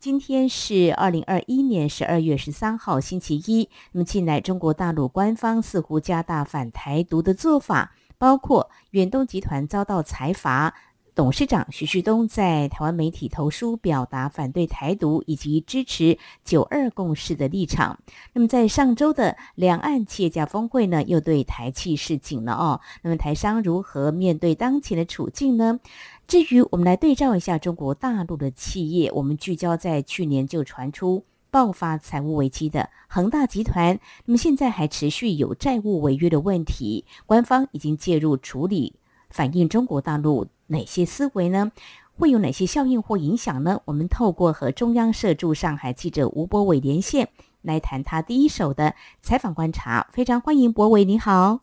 [0.00, 3.68] 今天是二零二一年十二月十三号，星期一。
[3.90, 10.72] 那么，近来中国大陆官方似乎加大反台独的做法，包括远东集团遭到财阀。
[11.16, 17.98] 董事长徐旭东在台湾媒体投书，表达反对台独以及支持九二共识的立场。
[18.34, 22.80] 那么，在上周的两岸企业家峰会呢，又对台气示警了哦。
[23.02, 25.80] 那么，台商如何面对当前的处境呢？
[26.28, 38.96] 至于我们来对照一下中国大陆的企业，我们聚焦在去年就传出爆发财务危机的恒大集团，那么现在还持续有债务违约的问题，官方已经介入处理，
[39.30, 40.46] 反映中国大陆。
[40.66, 41.72] 哪些思维呢？
[42.18, 43.80] 会有哪些效应或影响呢？
[43.86, 47.30] 我们透过和中央社驻上海记者吴博伟连线，
[47.62, 50.06] 来谈他第一手的采访观察。
[50.12, 51.60] 非常欢迎博伟，你好。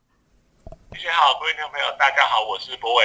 [0.89, 3.03] 大家好，各位听众朋友，大家好，我是博伟。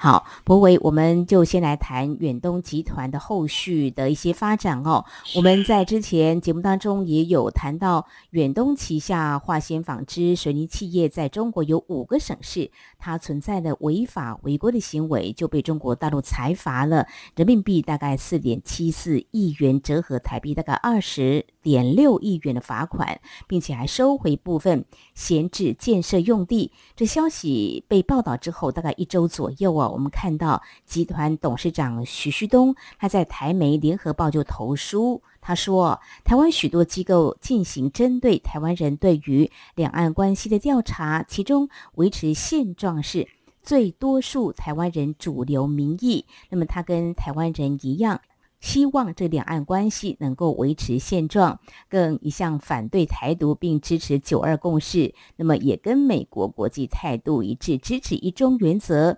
[0.00, 5.04] 好，博伟，我们就先来谈远东集团的后续的一些发展哦。
[5.34, 24.84] 我们在之前节目当中也有谈到，远东旗下化纤纺织水泥企业在中国有五个省市，它存在的违法违规的行为，就被中国大陆裁罚了人民币大概四点七四亿元，折合台币大概二十点六亿元的罚款，并且还收回部分
[25.16, 26.70] 闲置建设用地。
[26.94, 29.87] 这消息被报道之后，大概一周左右哦。
[29.90, 43.28] 我们看到集团董事长徐旭东，他在台媒联合报就投书，他说，台湾许多机构进行针对台湾人对于两岸关系的调查，其中维持现状是
[43.62, 46.24] 最多数台湾人主流民意。
[46.50, 48.20] 那么他跟台湾人一样。
[48.60, 55.14] 希望这两岸关系能够维持现状，更一向反对台独，并支持九二共识。
[55.36, 59.16] 那么也跟美国国际态度一致，支持一中原则。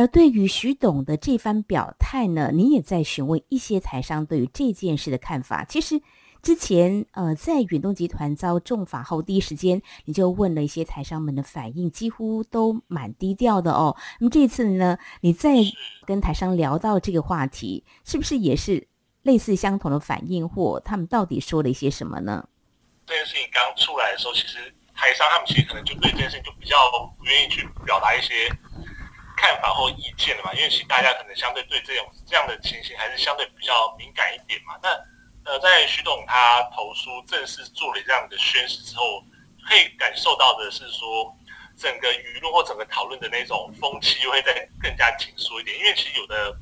[0.00, 5.64] 而对于徐董的这番表态呢，你也在询问一些台商对于这件事的看法。
[5.64, 6.00] 其实。
[6.42, 13.94] 之前，呃，在远东集团遭重罚后，第一时间你就问了一些台商们的反应，几乎都蛮低调的哦。
[14.18, 15.56] 那么这次呢，你再
[16.06, 18.88] 跟台商聊到这个话题，是不是也是
[19.20, 22.48] 类似相同的反应，或他们到底说了一些什么呢？
[23.04, 24.56] 这件事情刚出来的时候，其实
[24.94, 26.74] 台商他们其实可能就对这件事情就比较
[27.18, 28.48] 不愿意去表达一些
[29.40, 34.76] 看法或意见了嘛，因为其实大家可能相对对这种这样的情形还是相对比较敏感一点嘛。
[34.82, 34.90] 那
[35.50, 39.24] 呃，在徐董他投书正式做了这样的宣誓之后，
[39.66, 41.34] 可以感受到的是说，
[41.78, 45.78] 整个舆论或整个讨论的那种风气又会再更加紧缩一点。
[45.78, 46.54] 因为其实有的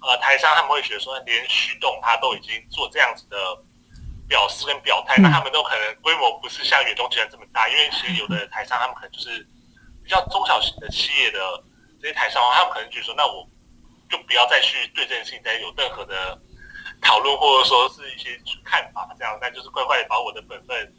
[0.00, 3.36] 呃台商他们会觉得说，连徐董他都已经做这样子的
[4.28, 7.68] 表示跟表态，那他们都可能规模不是像远东集团这么大。
[7.68, 9.44] 因为其实有的台商他们可能就是
[10.04, 11.40] 比较中小型的企业的
[12.04, 13.48] 这些台商，他们可能觉得说，那我
[14.10, 16.38] 就不要再去对这件事情再有任何的。
[17.00, 20.94] 讨论或者说是一些看法，这样那就是乖乖的把我的本分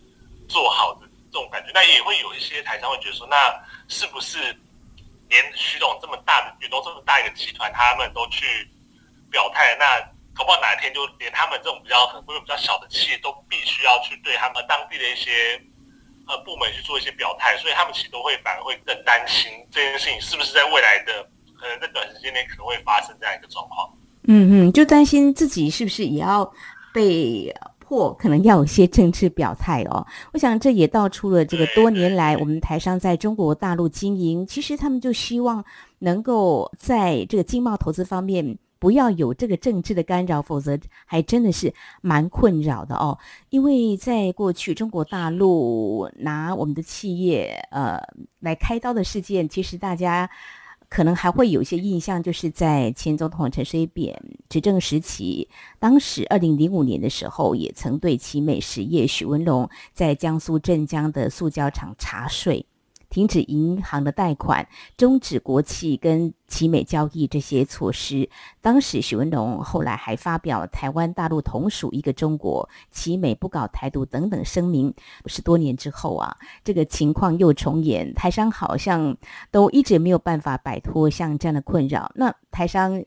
[0.47, 1.71] 做好的这种感觉。
[1.73, 3.53] 那也会有一些台商会觉得说，那
[3.87, 4.37] 是不是
[5.29, 8.67] 连徐总这么大的、远东这么大一个集团，他们都去
[9.31, 9.99] 表态，那
[10.35, 15.59] 搞不好哪一天就连他们这种比较可能规模比较小的企业，都必须要去对他们当地的一些
[16.27, 21.23] 呃部门去做一些表态，所以他们其实都会反而会更担心这件事情是不是在未来的
[21.59, 23.89] 可能在短时间内可能会发生这样一个状况。
[24.27, 26.51] 嗯嗯，就担心自己是不是也要
[26.93, 30.03] 被迫，可能要有些政治表态哦。
[30.33, 35.63] 我想这也道出了这个多年来我们台商在中国大陆经营，其实他们就希望
[35.99, 41.73] 能够在这个经贸投资方面不要有这个政治的干扰，否则还真的是
[42.03, 43.17] 蛮困扰的哦。
[43.49, 47.99] 因为在过去中国大陆拿我们的企业呃
[48.41, 50.29] 来开刀的事件，其实大家。
[50.87, 55.49] 可能还会有一些印象，就是在前总统陈水扁执政时期，
[55.79, 62.67] 当时二零零五年的时候，也曾对奇美实业许文龙在江苏镇江的塑胶厂查税。
[63.15, 64.67] 停止银行的贷款，
[64.97, 68.29] 终止国企跟企美交易这些措施，
[68.59, 74.93] 当时许文龙后来还发表台湾大陆同属一个中国，企美不搞台独等等声明。
[75.27, 79.15] 十多年之后啊，这个情况又重演，台商好像
[79.49, 82.11] 都一直没有办法摆脱像这样的困扰。
[82.15, 83.01] 那台商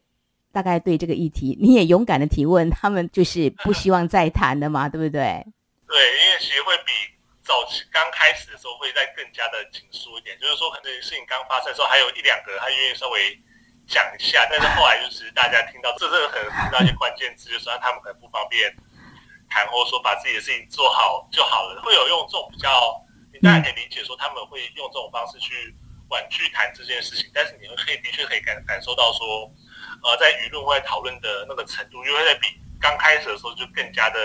[0.50, 5.44] 大概对这个议题，你也勇敢的提问，他们就是不希望再谈的嘛，对不对？
[5.86, 7.17] 对，因为其实会比。
[7.48, 13.32] 早期刚开始的时候会再更加的紧缩一点，就是说可能事情刚发生的时候还有一两个他愿意稍微
[13.88, 18.68] 讲一下，但是后来就是大家听到这这个可能听到一些关键字，就说他们可能不方便
[19.48, 22.68] 谈，或者说把自己的事情做好就好了，会有用这种比较，
[23.32, 25.74] 你大家可以理解说他们会用这种方式去
[26.10, 29.50] 婉拒谈这件事情，但是你们可以的确可以感感受到说，
[30.04, 34.20] 呃，在舆论外讨论的那个程度，因为在比刚开始的时候就更加的。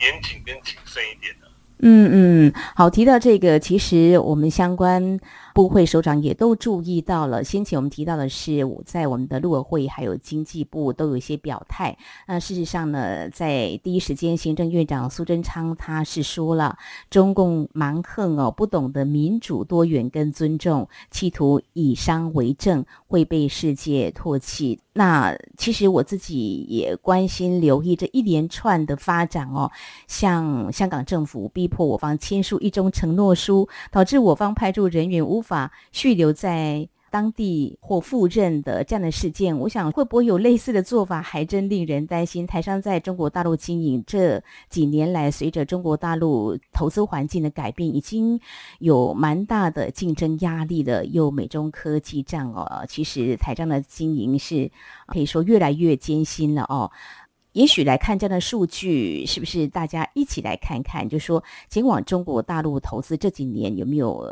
[0.00, 1.32] 严谨跟谨慎一点。
[1.80, 5.18] 嗯嗯，好，提到这个，其实我们相关。
[5.54, 7.44] 部会首长也都注意到了。
[7.44, 11.96] 先前我们提到的是，我在我们的陆委会还有经济部都有一些表态。
[12.26, 16.76] 那事实上呢，在第一时间，行政院长苏贞昌他是说了，
[17.08, 24.80] 中共蛮横哦，不懂得民主、多元跟尊重，企图以商为政，会被世界唾弃。
[24.94, 29.70] 那其实我自己也关心、留意这一连串的发展哦，
[30.08, 35.44] 像香港政府逼迫我方签署一中承诺书，导致我方派驻人员无。
[35.44, 42.44] 法续留在当地或赴任的这样的事件，我想会不会有类似的做法，还真令人担心。
[42.44, 48.40] 台商在中国大陆经营这几年来，随着中国大陆投资环境的改变，已经
[48.80, 51.04] 有蛮大的竞争压力的。
[51.06, 54.68] 又美中科技战哦，其实台商的经营是
[55.06, 56.90] 可以说越来越艰辛了哦。
[57.52, 61.08] 也许来看这样的数据，是不是大家一起来看看？
[61.08, 64.28] 就说前往中国大陆投资这几年有没有？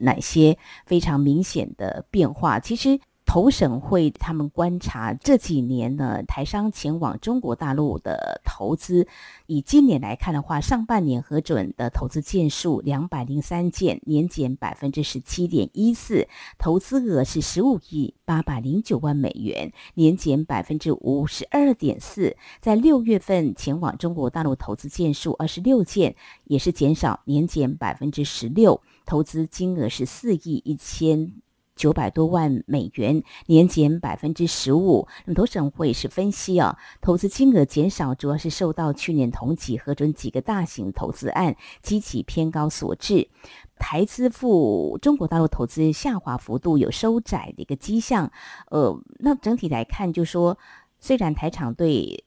[0.00, 2.58] 哪些非常明显的变化？
[2.60, 3.00] 其实。
[3.26, 9.06] 投审会他们观察这几年呢，台商前往中国大陆的投资，
[9.46, 16.26] 以今年来看的话，上半年核准的投资件数两百零三件，年减百分之十七点一四，
[16.58, 22.36] 投资额是十五亿八百零九万美元，年减百分之五十二点四。
[22.60, 26.16] 在六月份前往中国大陆投资件数二十六件，
[26.46, 31.32] 也是减少，年减百分之十六，投资金额是四亿一千。
[31.76, 35.08] 九百多万美元，年减百分之十五。
[35.24, 43.30] 那么投审会是分析啊，投资金额减少主要是受到去年同期核准几个大型投资案积极偏高所致。
[43.78, 48.30] 台资赴中国大陆投资下滑幅度有收窄的一个迹象。
[48.70, 50.58] 呃，那整体来看，就说
[50.98, 52.22] 虽然台厂对。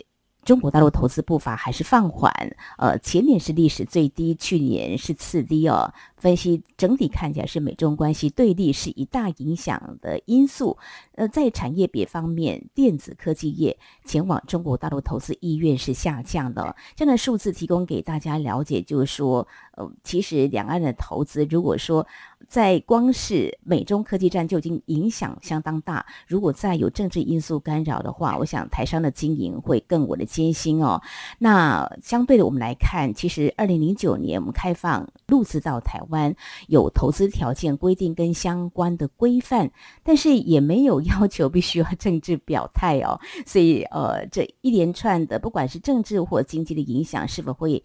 [0.46, 2.32] 中国大陆投资步伐还是放缓，
[2.78, 5.94] 呃，前年是历史最低，去年是次低哦。
[6.18, 10.78] 分析整体看起来是美中关系对立是一大影响的因素。
[11.16, 16.76] 呃，在产业别方面，电子科技业前往中国大陆投资意愿是下降的。
[16.96, 22.06] 这样的数字提供给大家了解，就是说，呃，其实两岸的投资，如果说
[22.50, 30.24] 在光是美中科技战就已经影响相当大，如果再有政治因素干扰的话，我想台商的经营会更稳的。
[30.34, 31.00] 艰辛哦，
[31.38, 36.34] 那相对的，我们来看，其实二零零九年我们开放陆资到台湾，
[36.70, 39.70] 有投资条件规定跟相关的规范，
[40.02, 43.20] 但是也没有 要求必须要政治表态哦。
[43.46, 47.84] 所以呃，这一连串的，不管是政治或经济的影响，是否会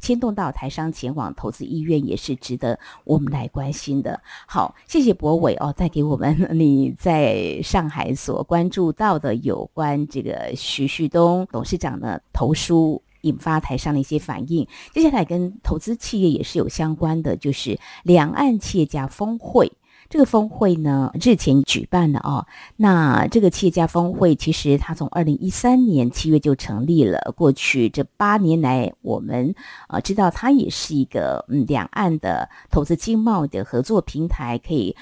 [0.00, 4.20] 牵动到台商前往投资意愿，也是值得我们来关心的。
[4.46, 11.94] 好，谢谢博伟哦，带给我们 你在上海所关注到的有关这个徐旭东董事长。
[11.94, 19.70] 的投书引发台上的一些反应，接下来跟投资企业也是有相关的，就是两岸企业家峰会。
[20.08, 22.46] 这个峰会呢，日前举办的哦。
[22.76, 29.54] 那这个企业家峰会，其实它从二零一三年七月就成立了，过去这八年来，我们
[29.88, 34.96] 呃知道它也是一个嗯两岸的投资经贸的合作平台，可以。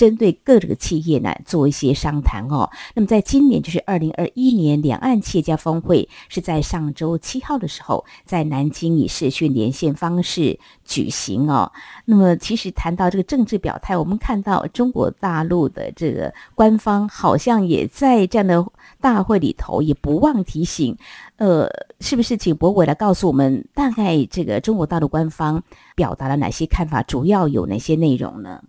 [0.00, 2.70] 针对各个企业呢做一些商谈哦。
[2.94, 11.70] 那么在今年就是二零二一年两岸企业家峰会是在上周七号的时候在南京以视讯连线方式举行哦。
[12.06, 18.66] 那么其实谈到这个政治表态，我们看到中国大陆的这个官方好像也在这样的
[19.02, 20.96] 大会里头也不忘提醒，
[21.36, 21.68] 呃，
[22.00, 25.62] 是不是请博伟来告诉我们大概这个中国大陆官方
[25.94, 28.62] 表达了哪些看法，主要有哪些内容呢？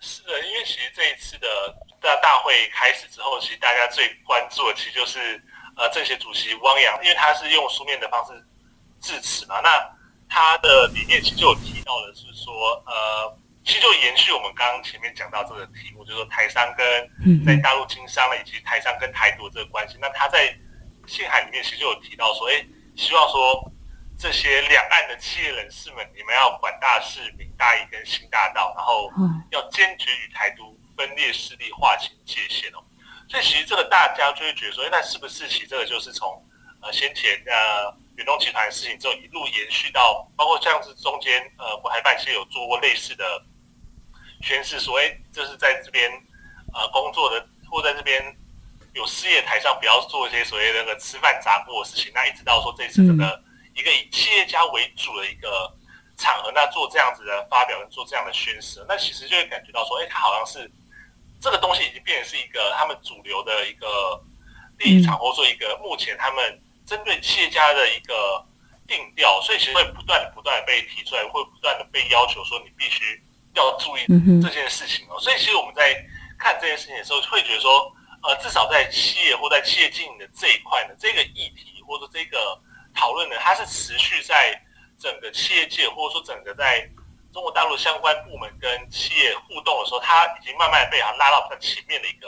[0.00, 1.48] 是的，因为其实这一次的
[2.00, 5.42] 大大会开始之后，其实大家最关注的其实就是
[5.76, 8.32] 呃政协主席汪洋，因为他是用书面的方式
[9.00, 9.60] 致辞嘛。
[9.60, 9.68] 那
[10.28, 19.96] 他的理念其实就有提到的是说，呃，其实就延续我们刚刚前面讲到这个题目，就是说台商跟在大陆经商了，以及台商跟台独这个关系。
[20.00, 20.56] 那他在
[21.06, 22.64] 信函里面其实就有提到说，哎，
[22.96, 23.72] 希望说。
[24.18, 29.08] 这些两岸的企业人士们，你们要管大事、明大义跟新大道，然后
[29.50, 32.82] 要坚决与台独分裂势力划清界限哦。
[33.28, 36.44] 所以其实这个大家就会觉得说，那是不是其实这个就是从
[36.82, 43.24] 呃先前呃远东集团的事情，之后一路延续到，包括像是中间呃，国台办其实有做过类似的
[44.42, 46.10] 宣誓，所谓就是在这边
[46.74, 48.36] 呃工作的或在这边
[48.94, 52.10] 有事业台上，不要做一些所谓那个吃饭砸锅的事情。
[52.12, 53.42] 那一直到说这次的
[53.78, 55.72] 一个以企业家为主的一个
[56.16, 60.70] 场合，那做这样子的发表跟做这样的宣誓，那其实就会感觉到说，哎，他好像是
[61.40, 64.20] 这个东西已经变成是一个他们主流的一个
[64.78, 66.60] 立场，或者说一个目前他们。
[66.88, 68.42] 针对企业家的一个
[68.86, 74.06] 定调，所以其实会不断的、不断的被提出来，会不断的被要求说你必须要注意
[74.40, 75.20] 这件事情哦。
[75.20, 75.94] 所以其实我们在
[76.38, 77.92] 看这件事情的时候，会觉得说，
[78.22, 82.58] 呃，至少在企业或在企业经营的这一块呢，这个议题或者这个
[82.98, 84.60] 讨论的，它是持续在
[84.98, 86.80] 整个企业界，或者说整个在
[87.32, 92.26] 中国大陆相关部门跟企业互动的时候，它已经慢慢被它拉到比较前面的一个。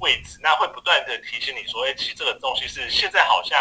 [0.00, 3.56] 位置，那会不断的提醒你说，哎，其实这个东西是现在好像，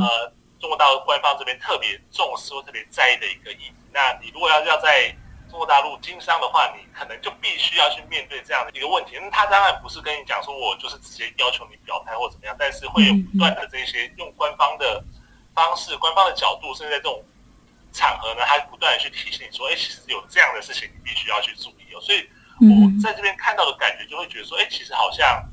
[0.00, 3.74] 呃，中国大陆官方这边特别重视或特别在意的一个议题。
[3.92, 5.10] 那你如果要要在
[5.50, 9.18] 中国大陆经商的话，你可能就必须要去面对这样的一个问题。
[9.20, 15.04] 那他当然不是跟你讲说我就是直接要求你表态或怎么样，但是会有不断的这些用官方的
[15.58, 17.22] 方式、官方的角度，甚至在这种
[17.92, 22.00] 场合呢，他不断的去提醒你说，哎，其实有这样的事情，你必须要去注意哦。
[22.00, 22.28] 所以
[22.60, 25.44] 我在这边看到的感觉，就会觉得说，哎，其实好像。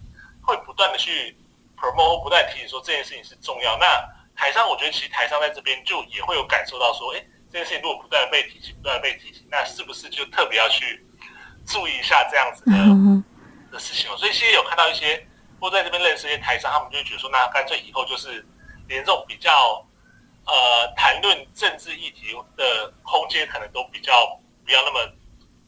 [0.47, 1.35] 会不断的去
[1.75, 3.75] promote，不断提醒说这件事情是重要。
[3.79, 3.88] 那
[4.35, 11.03] 台上，我觉得其实台上在这边就也会有感受到说，哎，这件事情如果不断的被提醒，不断的被提醒，那是不是就特别要去
[11.65, 12.77] 注意一下这样子的
[13.71, 14.15] 的事情？
[14.17, 15.27] 所以其实有看到一些，
[15.59, 18.45] 或在这边认识一些台商，他们就觉得说，那干脆以后就是
[18.88, 19.83] 连这种比较
[20.45, 24.11] 呃谈论政治议题的空间，可能都比较
[24.65, 24.99] 不要那么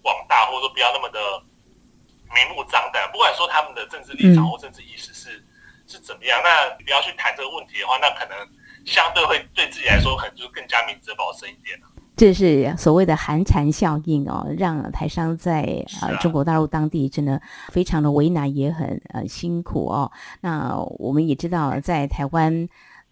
[0.01, 1.19] 广大，或者说不要那么的。
[2.29, 5.41] 明目张胆，不管说他们的政治立场或政治意识是
[5.87, 8.37] 是怎么样，那不要去谈这个问题的话，那可能
[8.85, 11.87] 相对会对自己来说，可能就更加明哲保身一点了。
[12.17, 20.11] 这是所谓的寒蝉效应哦，让台商在呃中国大陆当地真的非常的为难，也很呃辛苦哦。
[20.41, 22.67] 那我们也知道，在台湾。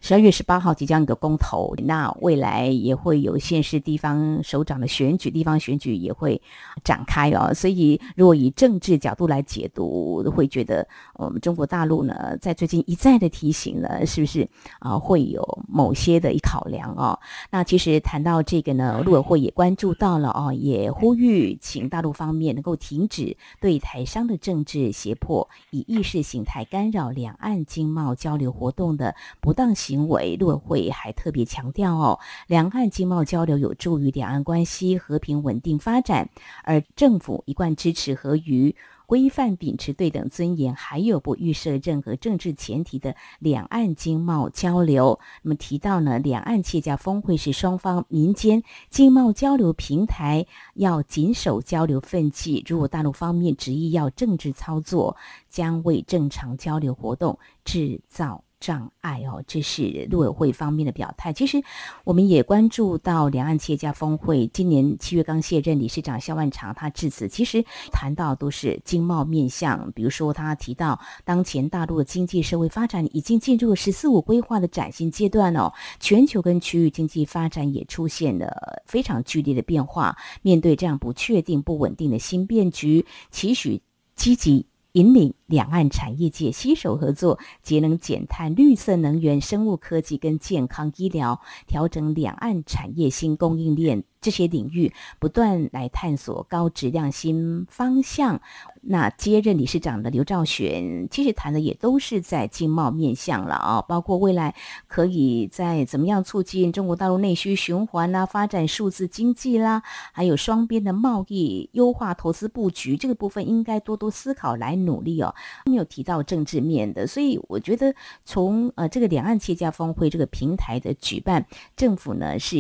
[0.08, 6.40] 十二月十八号即将有个公投，那未来也会有县市地方首长的选举，地方选举也会
[6.84, 7.52] 展开哦。
[7.56, 14.48] 所以，如果以政治角度来解读，会觉得我们中国大陆呢，在最近一再的提醒了，是不是
[14.78, 14.96] 啊？
[14.96, 17.20] 会有某些的一考量哦。
[17.50, 29.95] 那其实谈到这个呢，陆委会也关注到了哦，也呼吁请大陆方面能够停止对台商的政治胁迫，以意识形态干扰两岸经贸交流活动的不当行。
[29.96, 36.30] 行为，陆委会还特别强调哦，两岸经贸交流有助于两岸关系和平稳定发展，
[36.66, 38.76] 而政府一贯支持和与。
[39.08, 45.20] 规范秉持对等尊严，还有不预设任何政治前提的两岸经贸交流。
[45.44, 52.64] 那么提到呢，两岸企业家峰会是双方民间经贸交流平台，要谨守交流分际。
[52.68, 55.16] 如果大陆方面执意要政治操作，
[55.52, 58.44] 将为正常交流活动制造。
[58.66, 61.32] 障碍哦，这是陆委会方面的表态。
[61.32, 61.62] 其实
[62.04, 80.18] 我们也关注到两岸企业家峰会，今年七月刚卸任理事长肖万长他致辞，其实谈到都是经贸面向，比如说他提到当前大陆的经济社会发展已经进入了“十四五”规划的崭新阶段哦，全球跟区域经济发展也出现了非常剧烈的变化。
[80.42, 83.80] 面对这样不确定、不稳定的新变局，期许
[84.16, 84.66] 积极。
[84.96, 94.04] 引领两岸产业界携手合作，节能减碳、绿色能源、生物科技跟健康医疗，调整两岸产业新供应链。
[94.22, 98.42] 这些领域不断来探索高质量新方向。
[98.82, 104.56] 那接任理事长的刘兆玄，其实谈的也都是在经贸面向了啊，包括未来
[104.88, 115.35] 可以在怎么样促进中国大陆内需循环啦，发展数字经济啦，还有双边的贸易优化投资布局这个部分，应该多多思考来努力哦。
[115.66, 122.58] 没有提到政治面的，所以我觉得从呃这个两岸企业家峰会这个平台的举办，政府呢是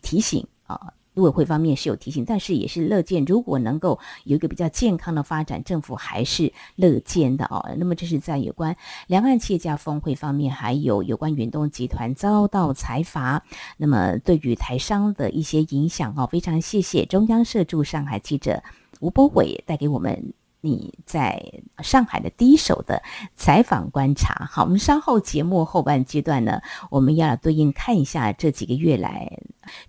[0.00, 0.46] 提醒。
[0.64, 7.74] 啊，陆委会方面是有提醒，但是也是乐见，如果能够有一个比较健康的发展，政府还是乐见的哦。
[7.76, 8.74] 那么这是在有关
[9.08, 13.44] 两岸企业家峰会方面，还有有关远东集团遭到财阀，
[13.76, 18.62] 那么对于台商的一些影响哦，非常谢谢中央社驻上海记者
[19.00, 20.32] 吴波伟带给我们。
[20.64, 23.02] 你在上海的第一手的
[23.34, 29.38] 采访观察，好，我们稍后节目后半阶段呢，我们要对应看一下这几个月来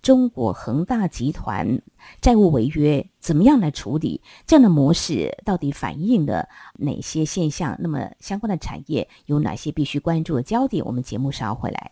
[0.02, 1.80] 中国恒大集团
[2.20, 6.50] 债务违约怎么样来处理，这样的模式到底反映了
[6.80, 7.78] 哪些现象？
[7.80, 10.84] 那么相关的产业有哪些必须关注的焦点？
[10.84, 11.92] 我们节目稍后回来。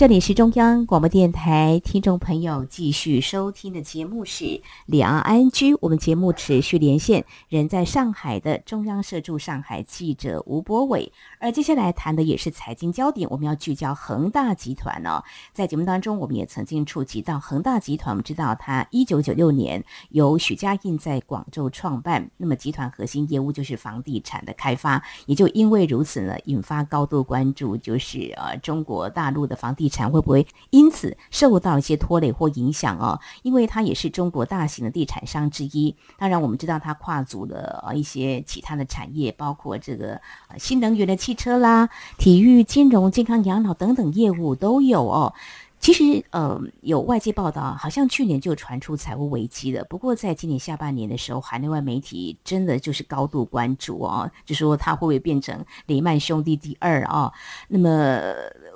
[0.00, 4.44] 这里是中央广播电台，听众朋友继续收听的节目是
[4.86, 5.74] 《两岸安居》。
[5.82, 11.12] 我们节目持续连线，人在上海的中央社驻上海记者吴博伟。
[11.38, 15.22] 而接下来谈的也是财经焦点，我们要聚焦恒大集团哦。
[15.52, 18.14] 在节目当中，我们也曾经触及到恒大集团。
[18.14, 25.02] 我们知道，它一九九六年由许家印在广州创办，那么集团核心业务就是房地产的开发。
[25.26, 33.20] 也就因为如此呢，引发高度关注，就是呃中国大陆的房地产会不会因此受到一些拖累或影响哦？
[33.42, 35.94] 因为它也是中国大型的地产商之一。
[36.16, 40.14] 当然，我们知道它跨足了呃一些其他的产业，包括这个
[40.48, 45.34] 呃新能源的汽车啦、体育、金融、健康、养老等等业务都有哦。
[45.80, 49.82] 其实，呃，有外界报道，好像去年就传出财务危机了。
[49.84, 57.32] 不过，在今年下半年的时候，海内外媒体真的就是高度关注哦，就说它会不会变成雷曼兄弟第二啊？
[57.68, 57.88] 那么，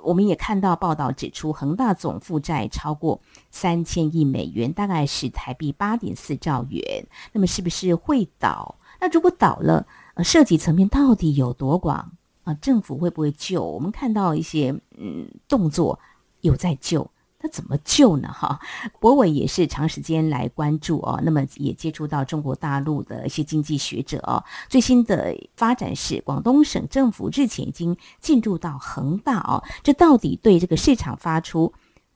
[0.04, 3.20] 我们也看到报道指出，恒大总负债超过
[3.50, 7.06] 三千亿美元，大概是台币八点四兆元。
[7.32, 8.76] 那么，是不是会倒？
[9.00, 12.12] 那如果倒了，呃，涉及层面到底有多广
[12.44, 12.54] 啊？
[12.54, 13.62] 政府会不会救？
[13.62, 15.98] 我们看到一些嗯动作。
[16.40, 17.10] 有在救，
[17.44, 18.32] 那怎么救呢？
[18.32, 18.58] 哈，
[18.98, 24.42] 博伟也是长时间来关注哦，那么也接触到中国大陆的一些经济学者哦。
[24.70, 31.70] 最新的发展是，广东省政府日前已经进入到恒大哦，这到底对这个市场发出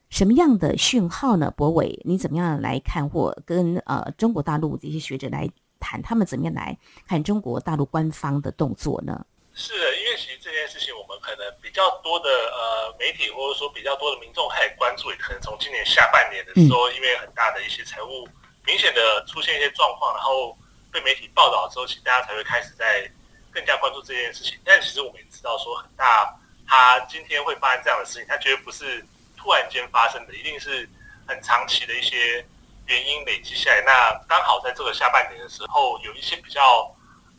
[0.08, 1.50] 什么样的讯号呢？
[1.50, 5.46] 博伟，你怎么样来看，或跟呃中国大陆这些学者来
[5.78, 9.26] 谈，他们怎么样来看中国大陆官方的动作呢？
[9.52, 18.26] 是，因为其实这件事情，我们可能比较多的呃媒体，或者说比较多的民众开始关注，也可能从今年下半年的时候，因为很大的一些财务
[18.64, 20.56] 明显的出现一些状况，然后
[20.90, 23.06] 被媒体报道之后，其实大家才会开始在
[23.52, 24.58] 更加关注这件事情。
[24.64, 26.34] 但其实我们也知道，说很大，
[26.66, 29.04] 它今天会发生这样的事情，它绝对不是
[29.36, 30.88] 突然间发生的，一定是
[31.26, 32.42] 很长期的一些
[32.86, 33.82] 原因累积下来。
[33.82, 36.90] 那刚好在这个下半年的时候，有一些比较。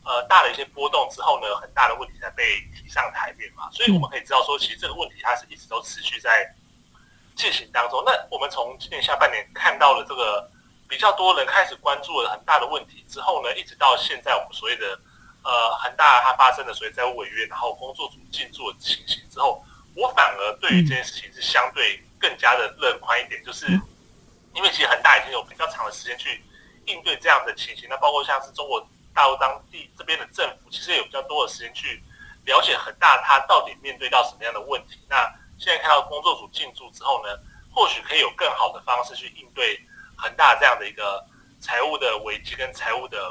[0.02, 2.42] 呃，大的一些波动之后呢，很大的问题才被
[2.74, 6.54] 提上台面嘛，所以我们可以知道说，其实这个问题它是一直都持续在
[7.36, 8.02] 进行当中。
[8.04, 10.50] 那我们从今年下半年看到了这个
[10.88, 14.98] 比较多人开始关注了很大的问题之后呢，一直到现在我们所谓的
[15.44, 19.62] 呃很大它发生的所谓债务违约，然后工作组进驻的情形之后，
[19.94, 23.66] 我反而对于这件事情是相对更加的乐观一点，就是
[24.54, 26.42] 因为其实恒大已经有比较长的时间去
[26.86, 28.82] 应对这样的情形，那包括像是中国。
[29.20, 32.02] 大陆当地这边的政府其实有比较多的时间去
[32.46, 34.98] 了解恒大它到底面对到什么样的问题。
[35.10, 37.28] 那现在看到工作组进驻之后呢，
[37.70, 39.78] 或许可以有更好的方式去应对
[40.16, 41.22] 恒大这样的一个
[41.60, 43.30] 财务的危机跟财务的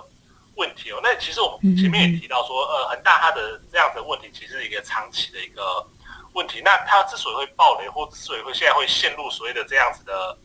[0.57, 0.99] 问题哦。
[1.01, 5.83] 那其实我们前面也提到说，呃，恒大它的这样的问题其实是一个长期的一个
[6.33, 6.61] 问题。
[6.63, 10.37] 那它之所以会暴雷，或之所以会现在会陷入所谓的这样子的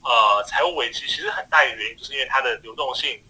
[0.00, 3.22] 呃财务危机，其实很大一个原因就是因为它的流动性。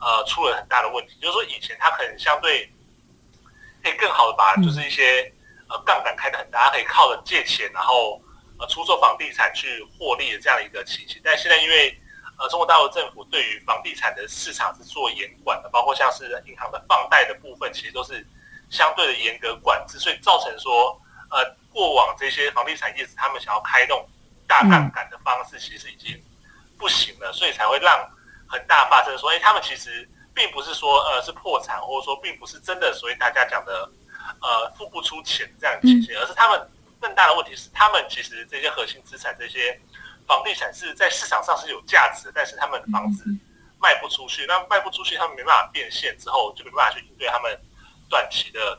[0.00, 2.70] 呃，出了很大的问题，就是说以前它可能相对
[3.82, 5.32] 可以更好的把，就是一些
[5.68, 8.22] 呃杠杆开的很大，可以靠着借钱，然后
[8.60, 11.20] 呃出售房地产去获利的这样一个情形。
[11.24, 12.00] 但现在因为
[12.38, 18.24] 呃中国大陆政府对于房地产的市场是做严管的，包括像是银行的放贷的部分，其实都是
[18.70, 20.96] 相对的严格管制，所以造成说
[21.30, 24.08] 呃过往这些房地产业者他们想要开动
[24.46, 26.22] 大杠杆的方式，其实已经
[26.78, 28.08] 不行了，所以才会让。
[28.48, 33.90] 很大发生，所以他们其实并不是说呃是破产，或者说并不是真的，所以大家讲的
[34.40, 39.78] 呃付不出钱这样情形，而是他们更大的问题是，他们其实这些核心资产这些
[40.26, 43.24] 房地产是在市场上是有价值，但是他们的房子
[43.78, 47.54] 卖不出去，那卖不出去，他们没办法变现之后，就没办法去应对他们
[48.08, 48.78] 短期的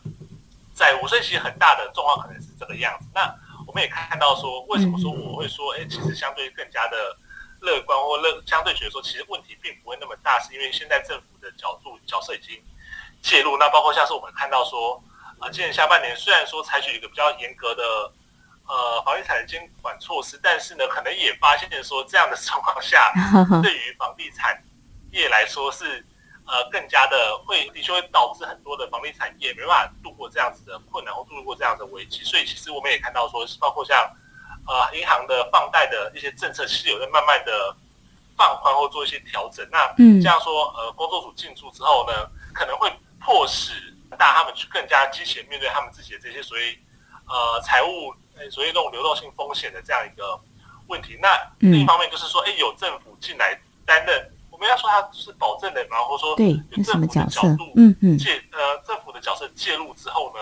[0.74, 3.06] 债务，所以其实很大的状况可能是这个样子。
[3.14, 3.32] 那
[3.68, 7.18] 我们也看到说，为什么说我会说，哎，其实相对更加的。
[7.62, 12.58] 乐观或乐相对觉得说，其实问题并不会那么大，是因为现在政府的角度角色已经
[13.22, 13.58] 介入。
[13.58, 15.02] 那包括像是我们看到说，
[15.40, 17.84] 啊，今年下半年虽然说采取一个比较严格的
[18.68, 23.12] 呃房地产监管措施，但是呢，可能也发现说这样的情况下，
[23.62, 24.64] 对于房地产
[25.12, 26.06] 业来说是
[26.48, 32.24] 呃更加的会的确会导致很多的房地产业没办法度过这样子的困难或度过这样的危机。
[32.24, 34.10] 所以其实我们也看到说，包括像。
[34.70, 37.76] 呃，银行的放贷的一些政策其实有在慢慢的
[38.38, 39.68] 放宽或做一些调整。
[39.72, 42.14] 那这样说，呃，工作组进驻之后呢，
[42.54, 42.88] 可能会
[43.20, 43.72] 迫使
[44.16, 46.78] 大他们去更加积极面对他们自己的这些所谓
[47.26, 48.14] 呃财务，
[48.52, 50.40] 所谓那种流动性风险的这样一个
[50.86, 51.18] 问题。
[51.20, 60.40] 那另一方面就是说，哎，有政府进来担任，我们要说他是保证人嘛，或者说对有政府的角度，嗯嗯，介呃政府的角色介入之后呢，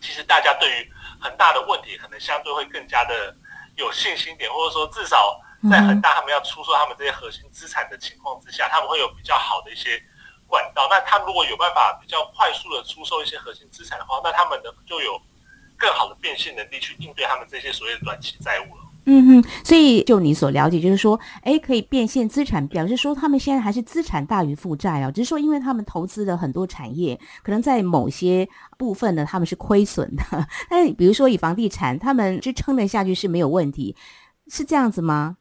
[0.00, 3.34] 其实大家对于恒大的问题可能相对会更加的
[3.76, 10.02] 有信心点，或者说至少在恒大他们要出售他们这些核心资产的情况之下，他们会有比较好的一些
[10.46, 10.88] 管道。
[10.90, 15.20] 那他如果有办法比较快速的出售一些核心资产的话，那他们的就有
[15.76, 18.79] 更好的变现能力去应对他们这些所谓的短期债务了。
[19.06, 30.22] 嗯哼，所以就你所了解，就是说，哎，可以变现资产，表示说他们现在还是资产大于负债哦，只是说因为他们投资的很多产业，可能在某些部分呢，他们是亏损的。
[30.68, 33.96] 但比如说以房地产，他们支撑得下去是没有问题，
[34.48, 35.36] 是这样子吗？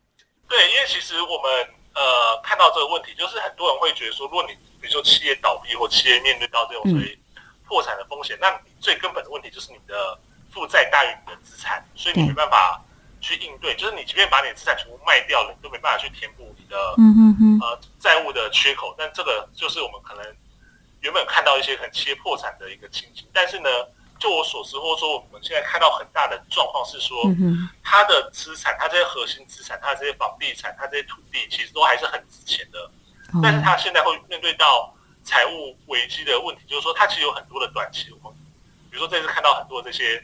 [0.47, 1.51] 对，因为其实我们
[1.93, 7.19] 呃看到这个问题，就是很多人会觉得说，如果你比如说企业倒闭或企业面对到这种所谓
[7.67, 10.17] 破产的风险，那你最根本的问题就是你的
[10.49, 12.81] 负债大于你的资产，所以你没办法。
[13.21, 16.77] 去应对，就是你即便把你的资产全部卖掉了，你都没办法去填补你的
[17.59, 18.95] 呃债务的缺口。
[18.97, 20.23] 但这个就是我们可能
[21.01, 23.27] 原本看到一些很企业破产的一个情形。
[23.33, 23.69] 但是呢，
[24.19, 27.17] 就我所知，或者说我们现在看到很大的状况是说，
[27.83, 32.91] 它的资产，它这些核心资产，它这些房地产，它这些土地，其实都还是很值钱的。
[33.43, 38.39] 但是它现在会面对到财务危机的问题，就是说它其实有很多的短期，我们
[38.89, 40.23] 比如说这次看到很多这些。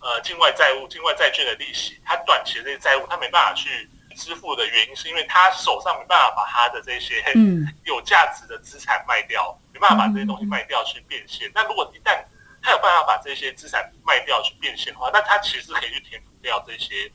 [0.00, 7.22] 呃，境外债务、境外债券的利息，他短期的这些债务，他没办法去支付的原因，是因为他手上没办法把他的这些
[7.84, 11.50] 有价值的资产卖掉，没办法把这些东西卖掉去变现。
[11.54, 12.22] 那如果一旦
[12.62, 17.10] 他有办法把这些资产卖掉去变现的话，那他其实可以去填补掉这些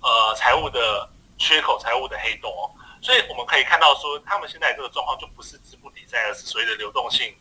[0.00, 2.72] 呃财务的缺口、财务的黑洞哦。
[3.00, 7.34] 所以我们可以看到说，他们现在这个状况就不是资不抵债，而是所谓的流动性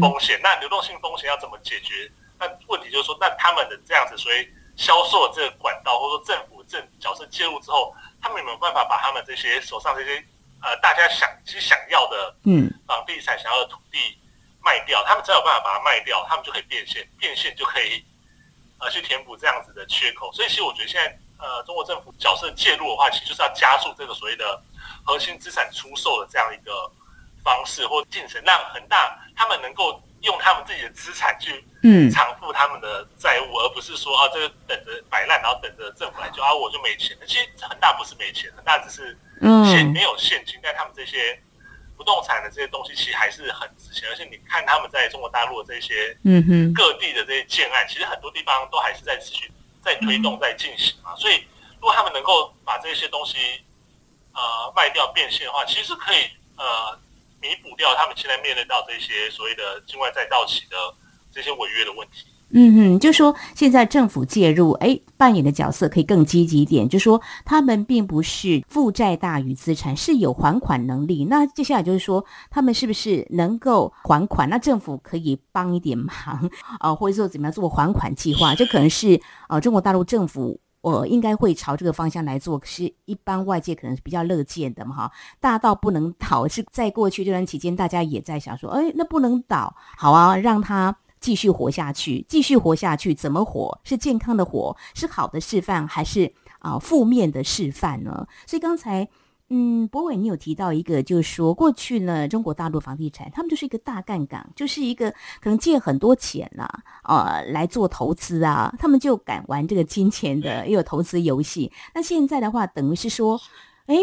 [0.00, 0.38] 风险。
[0.42, 2.10] 那流动性风险要怎么解决？
[2.40, 10.16] 那问题就是说，那他们的这样子，所以销售这个管道，或者说政府政角色介入之后，他们有没有办法把他们这些手上这些
[10.62, 14.18] 呃大家想其实想要的嗯房地产想要的土地
[14.64, 15.04] 卖掉？
[15.04, 18.02] 他们只要有办法把它卖掉，他们就可以变现，变现就可以
[18.78, 20.32] 呃去填补这样子的缺口。
[20.32, 24.62] 所以其实我觉得现在呃中国政府角色介入的话，其实就是要加速这个所谓的
[25.04, 26.90] 核心资产出售的这样一个
[27.44, 30.02] 方式或进程，让恒大他们能够。
[30.22, 31.64] 用他们自己的资产去
[32.10, 37.26] 偿付他们的债务，而不是说啊，这个等着摆烂，然后等着政府来救啊，我就没钱了。
[37.26, 39.18] 其实恒大不是没钱，恒大只是
[39.64, 41.40] 现没有现金，但他们这些
[41.96, 44.08] 不动产的这些东西其实还是很值钱。
[44.10, 46.14] 而且你看他们在中国大陆的这些
[46.74, 49.50] 各地的这些建案，其实很多地方都还是在持续
[49.82, 51.16] 在推动在进行嘛。
[51.16, 51.46] 所以
[51.80, 53.38] 如果他们能够把这些东西
[54.34, 56.98] 呃卖掉变现的话，其实可以呃。
[57.40, 60.76] 弥补掉他们现在面对到这些所谓的境外再到期的
[61.32, 62.26] 这些违约的问题。
[62.52, 66.88] 嗯嗯，就说现在政府介入，哎，扮演的角色可以更积极一点。
[66.88, 71.26] 就说他们并不是负债大于资产，是有还款能力。
[71.26, 74.50] 那接下来就是说，他们是不是能够还款？
[74.50, 76.50] 那政府可以帮一点忙
[76.80, 78.52] 啊，或者说怎么样做还款计划？
[78.56, 80.60] 这可能是呃中国大陆政府。
[80.80, 93.78] 我应该会朝这个方向来做，是一般外界可能是比较乐见的嘛，哈，大到不能倒，是在过去这段期间，大家也在想说，哎，那不能倒，好啊，让它继续活下去，继续活下去，怎么活？
[93.84, 98.26] 是健康的活，是好的示范，还是啊负面的示范呢？
[98.46, 99.08] 所以刚才。
[99.52, 105.10] 嗯，博伟，你有提到一个，就是说过去呢，中国大陆房地产他们就是一个大杠杆，就是一个
[105.40, 106.68] 可能借很多钱呐，
[107.02, 111.72] 呃，来做投资啊，他们就敢玩这个金钱的又有投资游戏。
[111.94, 113.40] 那现在的话，等于是说，
[113.86, 113.96] 哎。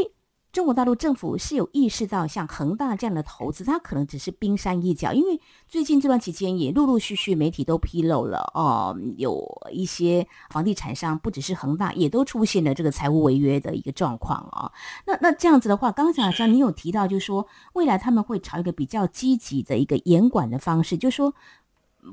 [0.57, 5.13] 中国大陆政府是有意识到，像恒大这样的投资，它可能只是冰山一角。
[5.13, 14.71] 因为最近这段期间，也陆陆续续媒体都披露了，哦，有一些房地产商，不只是恒大，也都出现了这个财务违约的一个状况啊。
[15.05, 21.35] 那那这样子的话，刚才好像你有提到，就是说未来他们会朝一个比较积极的一个严管的方式，就是说。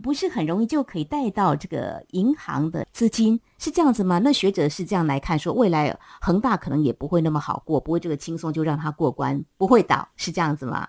[0.03, 4.19] 不是很容易就可以带到这个银行的资金，是这样子吗？
[4.19, 10.89] 那学者是这样来看，说未来恒大可能也不会那么好过，不会这个轻松就让它过关，不会倒，是这样子吗？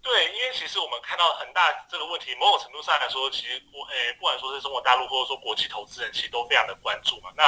[0.00, 7.28] 对，因为其实我们看到恒大这个问题，某种程度上来说，其实国诶，不管说是中国大陆或者说国际投资人，其实都非常的关注嘛。
[7.36, 7.44] 那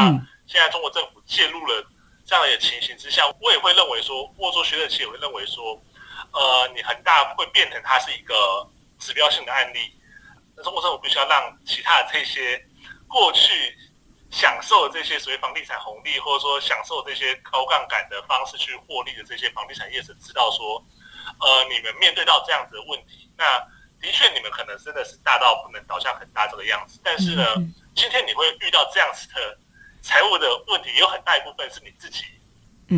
[0.47, 1.83] 现在中国政府介入了
[2.27, 5.73] 这样的情形之下，我也会认为说，或者说学者其实也会认为说，
[6.33, 8.35] 呃，你恒大会变成它是一个
[8.99, 9.97] 指标性的案例。
[10.63, 12.65] 中国政府必须要让其他的这些
[13.09, 13.77] 过去
[14.31, 20.85] 享受这些所谓房地产红利，或者说享受这些高杠杆的方式去获利的这些房地产业者，知道说，
[21.41, 23.59] 呃，你们面对到这样子的问题，那
[24.01, 27.01] 的确你们可能真的是大到不能倒向很大这个样子。
[27.03, 27.45] 但是呢，
[27.95, 29.59] 今天你会遇到这样子的
[30.01, 32.25] 财务的问题有很大一部分是你自己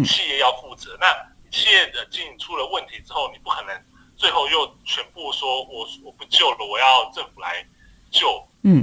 [0.05, 0.97] 企业要负责。
[1.01, 1.07] 那
[1.51, 3.75] 企业的经营出了问题之后，你不可能
[4.23, 7.67] 最后又全部说我我不救了，我要政府来
[8.13, 8.47] 救。
[8.63, 8.79] 嗯，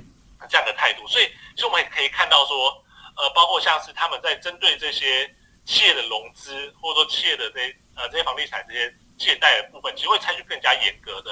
[0.50, 1.08] 这样的态度。
[1.08, 1.24] 所以
[1.56, 2.84] 其实我们也可以看到说，
[3.16, 11.32] 呃，包括像是他们在针对这些企业的融资，或者说企业的这呃这些房地产这些借贷的部分，其实会采取更加严格的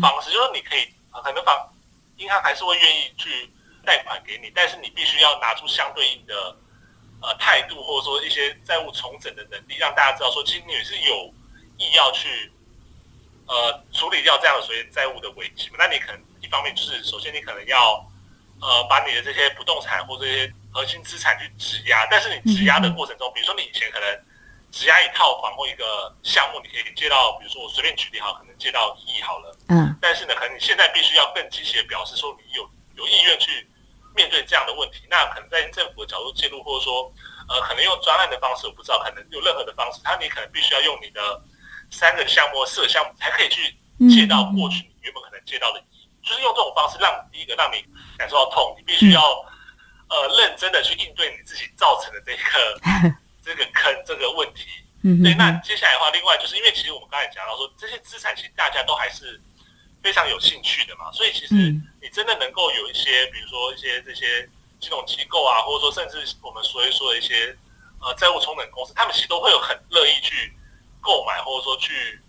[0.00, 1.54] 方式，就是你可以可能房
[2.16, 3.52] 银行还是会愿意去。
[3.84, 6.54] 贷款给你，但是你必须要拿出相对应的
[7.22, 11.32] 呃态度，或者说一些债务重整的能力，让大家知道说，其实你是有
[11.78, 12.52] 意要去
[13.48, 15.76] 呃处理掉这样的所谓债务的危机嘛。
[15.78, 17.94] 那你可能一方面就是，首先你可能要
[18.60, 24.06] 呃把你的这些不动产或这些核心资产去质押，但是你质押的过程中，比如说你以前可能
[24.70, 33.66] 质押一套房或一个项目，你可以借到，比如说我随便举例好，可能借到一亿好了，嗯，但是呢，可能你现在必须要更积极的表示说，你有有意愿去。
[34.16, 37.12] 面对这样的问题，那可能在政府的角度介入，或者说，
[37.48, 41.40] 呃，可能用专案的方式，我不知道，可能有任何的方式，他你可能必须要用你的
[41.90, 43.76] 三个项目、四个项目才可以去
[44.08, 47.84] 借到过去你原本可能借到的一，就是用这种方式让第一个让你
[48.16, 49.20] 感受到痛，你必须要
[50.08, 54.66] 呃认真的去应对你自己造成的这个 这个坑这个问题。
[55.22, 59.40] 对，那接下来的话，另外就是因为其实我们刚才讲到说，这些资产其实大家都还是。
[60.00, 61.54] 非常有兴趣的嘛，所以其实
[62.00, 64.48] 你真的能够有一些，比如说一些这些
[64.78, 67.54] 金融机构啊，或者说甚至我们所以说的一些
[68.00, 70.54] 呃债务重整公司，他们其实都会有很乐意去
[71.00, 72.20] 购买，或者说去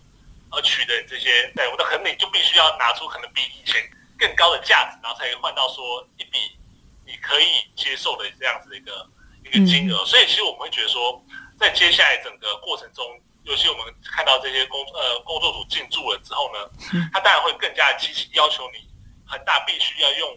[0.50, 3.82] 呃取得这些债务，那可能你就必须要拿出可能比以前
[4.18, 6.38] 更高的价值，然后才可以换到说一笔
[7.06, 9.08] 你可以接受的这样子的一个
[9.44, 10.04] 一个金额。
[10.04, 11.24] 所以其实我们会觉得说，
[11.58, 13.04] 在接下来整个过程中。
[13.44, 18.86] 尤其我们看到这些工呃工作组进驻了之后呢，他当然会更加积极，要求你
[19.26, 20.36] 很大必须要用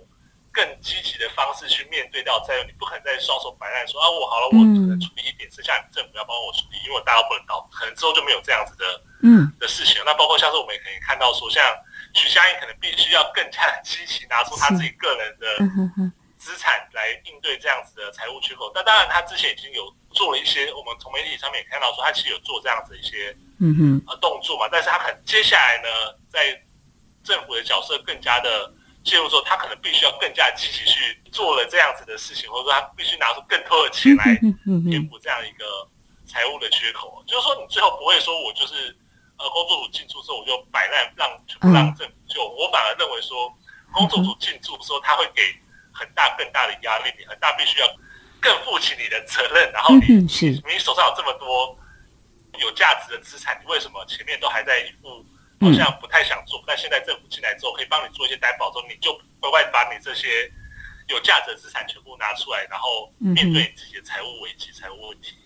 [0.53, 8.85] 更积极的方式去面对到债务，你不可能再双手摆烂说啊我好了我只能处理一点，剩下你政府要帮我处理，因为我大家不能倒，可能之后就没有这样子的
[9.23, 9.51] 嗯。
[9.59, 9.99] 的事情。
[10.05, 11.59] 那包括像是我们也可以看到说，像
[12.13, 16.13] 许家印可能必须要更加积极拿出他自己个人的。
[16.43, 24.03] 资产来应对这样子的财务缺口，那当然他之前已经有做了一些，我们从媒体上面也看到说他其实有做这样子一些嗯哼。
[24.09, 25.87] 呃动作嘛，但是他可能接下来呢，
[26.27, 26.61] 在
[27.23, 28.69] 政府的角色更加的
[29.03, 34.35] 介入之后，他可能必须要更加积极去做了这样子的事情，或者说他必须拿出更多 的钱来
[34.89, 35.65] 填补这样一个
[36.25, 38.95] 财务的缺口，就是说你最后不会说我就是
[39.37, 43.53] 呃工作组进驻之后我就摆烂让全部让政府救，我反而认为说
[43.93, 45.41] 工作组进驻之后他会给。
[45.95, 47.85] 很大更大的压力，你很大必须要
[48.41, 50.27] 更负起你的责任，然后你
[50.65, 51.77] 你手上有这么多
[52.57, 55.23] 有价值的资产，你为什么前面都还在一副
[55.63, 60.51] 好像不太想做，但现在政府进来之后可以帮你做一些担保之后，你就乖乖把你这些
[61.07, 65.37] 有价值的资产全部拿出来，然后面对自己的财务危机、财务问题。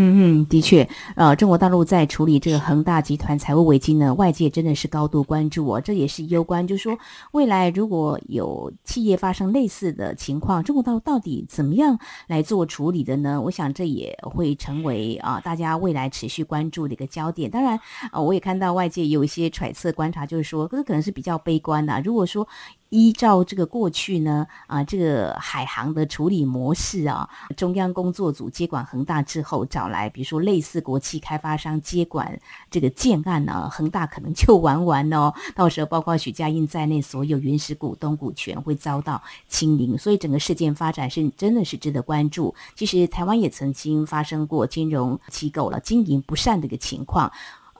[0.00, 5.80] 嗯嗯，的确，呃，中国大陆在处理这个恒大集团财务危机呢，外界真的是高度关注哦。
[5.80, 6.96] 这也是攸关，就是说
[7.32, 13.40] 未来如果有企业发生类似的情况，中国大陆到底怎么样来做处理的呢？
[13.40, 17.50] 我想这也会成为啊大家未来持续关注的一个焦点。
[17.50, 17.80] 当然，
[18.12, 22.00] 呃，我也看到外界有一些揣测观察，就是说这可能是比较悲观的。
[22.04, 22.46] 如果说
[22.90, 35.32] 依照这个过去呢，啊，这个海航的处理模式啊，中央工作组接管恒大之后，找来比如说类似国企开发商接管这个建案呢，恒大可能就玩完哦。
[35.54, 42.54] 到时候包括许家印在内，所有原始股东股权会遭到清零，所以整个事件发展是真的是值得关注。
[42.74, 47.30] 其实台湾也曾经发生过金融机构了经营不善的一个情况，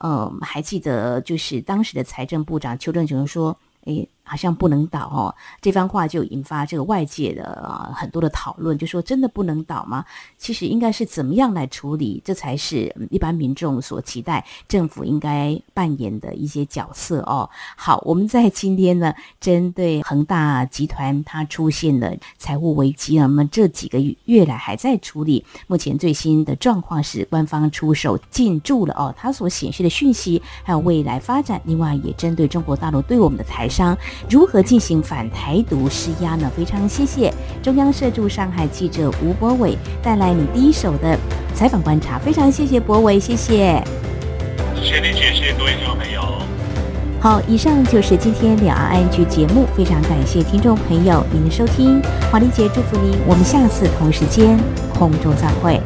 [0.03, 4.07] 嗯，还记得就是当时的财政部长邱正雄说，诶。
[4.29, 10.05] 好像不能倒哦，这番话就引发这个外界的啊很多的讨论，就说真的不能倒吗？
[10.37, 17.49] 其实应该是怎么样来处理，这才是一般民众所期待政府应该扮演的一些角色哦。
[17.75, 19.11] 好，我们在今天呢，
[19.41, 33.97] 针对恒大集团它出现了财务危机啊，那么这几个月来还在处理，目前最新的状况是官方出手进驻了哦，它所显示的讯息还有未来发展，另外也针对中国大陆对我们的台商。
[34.27, 36.51] 如何进行反台独施压呢？
[36.57, 41.17] 非常谢谢中央社驻上海记者吴博伟带来你第一手的
[41.53, 42.17] 采访观察。
[42.17, 43.81] 非常谢谢博伟，谢谢。
[44.75, 46.21] 谢谢你，谢谢各位听众朋友。
[47.21, 52.01] 好，以上就是今天两岸安居节目，非常感谢听众朋友您的收听，
[52.31, 54.57] 华丽姐祝福您，我们下次同时间
[54.93, 55.81] 空中再会。